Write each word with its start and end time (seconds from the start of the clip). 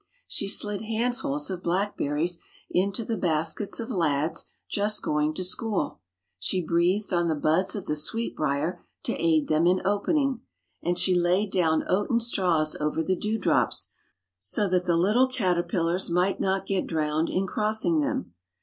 She 0.27 0.47
slid 0.47 0.81
handfuls 0.81 1.51
of 1.51 1.61
blackberries 1.61 2.39
into 2.71 3.05
the 3.05 3.17
baskets 3.19 3.79
of 3.79 3.91
lads 3.91 4.45
just 4.67 5.03
going 5.03 5.35
to 5.35 5.43
school; 5.43 5.99
she 6.39 6.59
breathed 6.59 7.13
on 7.13 7.27
the 7.27 7.35
buds 7.35 7.75
of 7.75 7.85
the 7.85 7.95
sweetbrier 7.95 8.83
to 9.03 9.13
aid 9.23 9.47
them 9.47 9.67
in 9.67 9.79
opening; 9.85 10.41
and 10.81 10.97
she 10.97 11.13
laid 11.13 11.51
down 11.51 11.83
oaten 11.87 12.19
straws 12.19 12.75
over 12.79 13.03
the 13.03 13.15
dew 13.15 13.37
drops, 13.37 13.89
so 14.39 14.67
that 14.69 14.85
the 14.87 14.97
little 14.97 15.27
cater 15.27 15.61
pillars 15.61 16.09
might 16.09 16.39
not 16.39 16.65
get 16.65 16.87
drowned 16.87 17.29
in 17.29 17.45
crossing 17.45 17.99
them. 17.99 18.33